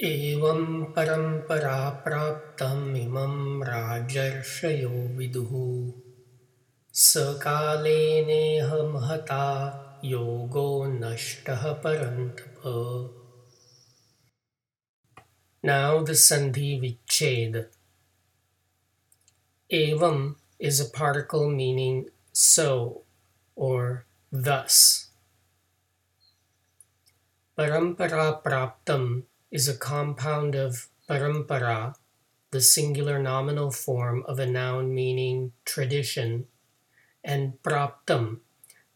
एवं 0.00 0.84
परंपरा 0.84 1.90
प्राप्त 1.90 2.62
इमं 2.96 3.62
राजर्षयो 3.64 4.88
विदु। 4.88 5.44
स 6.94 7.14
कालेनेह 7.16 8.74
महता 8.74 9.46
योगो 10.04 10.84
नष्ट 10.86 11.50
परंत 11.50 12.42
नाउ 15.64 16.04
संधि 16.14 16.78
विच्छेद 16.80 17.56
एवं 19.70 20.34
is 20.60 20.82
a 20.82 20.86
particle 20.98 21.46
meaning 21.46 22.04
so 22.34 23.04
और 23.56 24.04
दस 24.34 24.76
परंपरा 27.56 28.30
प्राप्तम 28.30 29.22
is 29.50 29.68
a 29.68 29.76
compound 29.76 30.54
of 30.54 30.88
parampara, 31.08 31.94
the 32.50 32.60
singular 32.60 33.18
nominal 33.18 33.70
form 33.70 34.22
of 34.26 34.38
a 34.38 34.46
noun 34.46 34.94
meaning 34.94 35.52
tradition, 35.64 36.46
and 37.24 37.62
praptam, 37.62 38.40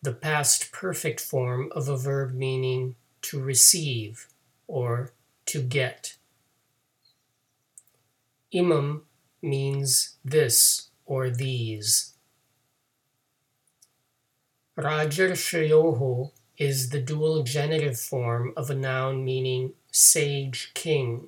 the 0.01 0.13
past 0.13 0.73
perfect 0.73 1.21
form 1.21 1.71
of 1.73 1.89
a 1.89 1.97
verb 1.97 2.33
meaning 2.33 2.97
to 3.23 3.41
receive 3.41 4.27
or 4.67 5.13
to 5.47 5.63
get. 5.63 6.17
Imam 8.55 9.03
means 9.41 10.17
this 10.25 10.91
or 11.07 11.31
these. 11.31 12.15
Rajarshayoho 14.77 16.33
is 16.63 16.91
the 16.91 17.01
dual 17.01 17.43
genitive 17.43 17.99
form 17.99 18.53
of 18.57 18.71
a 18.71 18.75
noun 18.75 19.25
meaning 19.25 19.73
sage 19.91 20.71
king. 20.75 21.27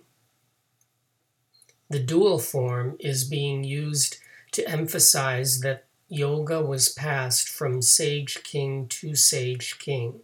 The 1.90 1.98
dual 1.98 2.38
form 2.38 2.96
is 3.00 3.24
being 3.24 3.64
used 3.64 4.18
to 4.52 4.68
emphasize 4.68 5.60
that 5.62 5.86
yoga 6.08 6.62
was 6.62 6.88
passed 6.88 7.48
from 7.48 7.82
sage 7.82 8.44
king 8.44 8.86
to 8.86 9.16
sage 9.16 9.80
king. 9.80 10.20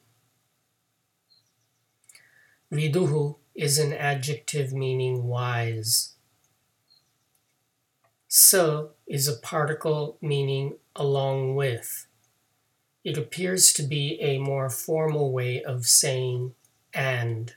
Viduhu 2.72 3.34
is 3.56 3.80
an 3.80 3.92
adjective 3.92 4.72
meaning 4.72 5.24
wise. 5.24 6.14
So 8.28 8.92
is 9.08 9.26
a 9.26 9.36
particle 9.36 10.18
meaning 10.20 10.76
along 10.94 11.56
with. 11.56 12.06
It 13.02 13.16
appears 13.16 13.72
to 13.74 13.82
be 13.82 14.20
a 14.20 14.38
more 14.38 14.68
formal 14.68 15.32
way 15.32 15.62
of 15.62 15.86
saying 15.86 16.54
and. 16.92 17.54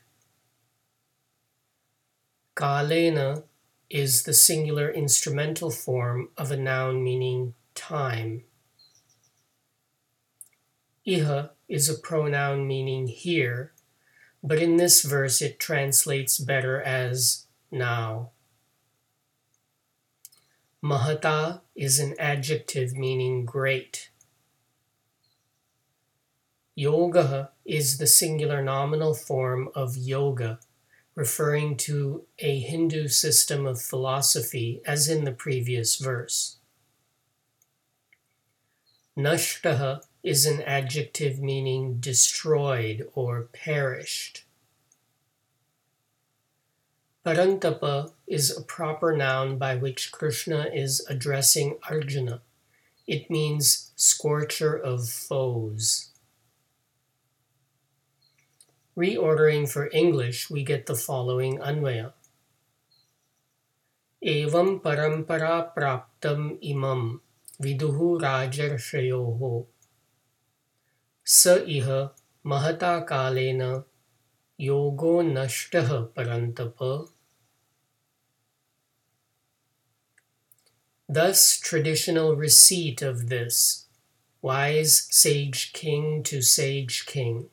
Kalena 2.55 3.43
is 3.89 4.23
the 4.23 4.33
singular 4.33 4.89
instrumental 4.89 5.69
form 5.69 6.29
of 6.37 6.51
a 6.51 6.57
noun 6.57 7.03
meaning 7.03 7.55
time. 7.75 8.43
Iha 11.05 11.49
is 11.67 11.89
a 11.89 11.95
pronoun 11.99 12.65
meaning 12.67 13.07
here, 13.07 13.73
but 14.41 14.59
in 14.59 14.77
this 14.77 15.01
verse 15.01 15.41
it 15.41 15.59
translates 15.59 16.37
better 16.37 16.81
as 16.81 17.47
now. 17.69 18.31
Mahata 20.81 21.61
is 21.75 21.99
an 21.99 22.15
adjective 22.19 22.93
meaning 22.93 23.45
great. 23.45 24.09
Yoga 26.75 27.51
is 27.65 27.97
the 27.97 28.07
singular 28.07 28.61
nominal 28.63 29.13
form 29.13 29.69
of 29.75 29.95
yoga, 29.95 30.59
referring 31.13 31.77
to 31.77 32.25
a 32.39 32.59
Hindu 32.59 33.07
system 33.09 33.67
of 33.67 33.81
philosophy, 33.81 34.81
as 34.85 35.07
in 35.07 35.23
the 35.23 35.31
previous 35.31 35.97
verse. 35.97 36.57
Nashtaha 39.15 40.01
is 40.23 40.47
an 40.47 40.63
adjective 40.63 41.39
meaning 41.39 41.99
destroyed 41.99 43.07
or 43.13 43.49
perished. 43.53 44.45
Parantapa 47.23 48.13
is 48.25 48.57
a 48.57 48.63
proper 48.63 49.15
noun 49.15 49.59
by 49.59 49.75
which 49.75 50.11
Krishna 50.11 50.69
is 50.73 51.05
addressing 51.07 51.77
Arjuna. 51.87 52.41
It 53.05 53.29
means 53.29 53.91
scorcher 53.95 54.75
of 54.75 55.07
foes. 55.07 56.12
Reordering 58.95 59.67
for 59.67 59.89
English, 59.91 60.49
we 60.51 60.63
get 60.63 60.85
the 60.85 60.95
following 60.95 61.57
Anvaya. 61.57 62.13
Evam 64.23 64.81
parampara 64.81 65.73
praptam 65.75 66.57
imam 66.61 67.19
viduhu 67.61 68.21
rajarshayoho 68.21 69.65
sa 71.23 71.55
iha 71.57 72.11
mahata 72.45 73.05
kalena 73.07 73.83
yogo 74.59 75.23
nashtah 75.23 76.09
parantapa 76.13 77.09
Thus, 81.09 81.59
traditional 81.59 82.35
receipt 82.35 83.01
of 83.01 83.29
this 83.29 83.85
wise 84.41 85.07
sage 85.11 85.73
king 85.73 86.23
to 86.23 86.41
sage 86.41 87.05
king. 87.05 87.49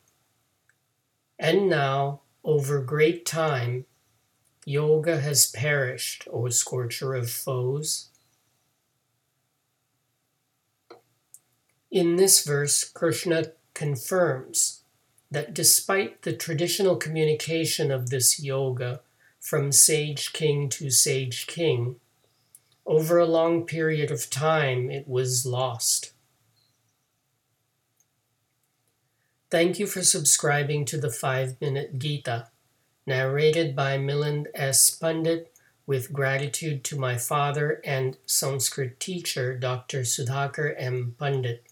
And 1.40 1.70
now, 1.70 2.20
over 2.44 2.82
great 2.82 3.24
time, 3.24 3.86
yoga 4.66 5.22
has 5.22 5.50
perished, 5.50 6.28
O 6.30 6.50
scorcher 6.50 7.14
of 7.14 7.30
foes. 7.30 8.10
In 11.90 12.16
this 12.16 12.44
verse, 12.44 12.84
Krishna 12.84 13.52
confirms 13.72 14.82
that 15.30 15.54
despite 15.54 16.22
the 16.22 16.34
traditional 16.34 16.96
communication 16.96 17.90
of 17.90 18.10
this 18.10 18.38
yoga 18.38 19.00
from 19.40 19.72
sage 19.72 20.34
king 20.34 20.68
to 20.68 20.90
sage 20.90 21.46
king, 21.46 21.96
over 22.84 23.16
a 23.16 23.24
long 23.24 23.64
period 23.64 24.10
of 24.10 24.28
time, 24.28 24.90
it 24.90 25.08
was 25.08 25.46
lost. 25.46 26.12
Thank 29.50 29.78
you 29.78 29.86
for 29.86 30.02
subscribing 30.02 30.84
to 30.86 30.98
the 30.98 31.10
5 31.10 31.60
Minute 31.60 31.98
Gita, 31.98 32.48
narrated 33.06 33.74
by 33.74 33.98
Milind 33.98 34.46
S. 34.54 34.90
Pandit, 34.90 35.52
with 35.86 36.12
gratitude 36.12 36.84
to 36.84 36.98
my 36.98 37.16
father 37.16 37.80
and 37.84 38.16
Sanskrit 38.26 39.00
teacher, 39.00 39.58
Dr. 39.58 40.02
Sudhakar 40.02 40.74
M. 40.78 41.16
Pandit. 41.18 41.64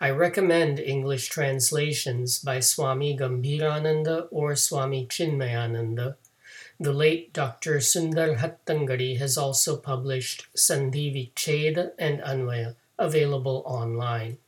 I 0.00 0.10
recommend 0.10 0.80
English 0.80 1.28
translations 1.28 2.38
by 2.38 2.60
Swami 2.60 3.16
Gambhirananda 3.16 4.28
or 4.30 4.56
Swami 4.56 5.06
Chinmayananda 5.06 6.16
the 6.82 6.92
late 6.92 7.32
Dr. 7.32 7.76
Sundar 7.76 8.38
Hattangadi 8.38 9.18
has 9.18 9.38
also 9.38 9.76
published 9.76 10.48
Sandhi 10.56 11.12
Vicheda 11.12 11.92
and 11.96 12.20
Anvaya, 12.20 12.74
available 12.98 13.62
online. 13.64 14.38